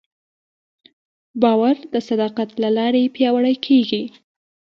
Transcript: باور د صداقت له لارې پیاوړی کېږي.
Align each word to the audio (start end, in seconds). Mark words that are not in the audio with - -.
باور 1.41 1.75
د 1.93 1.95
صداقت 2.07 2.49
له 2.63 2.69
لارې 2.77 3.11
پیاوړی 3.15 3.55
کېږي. 3.65 4.03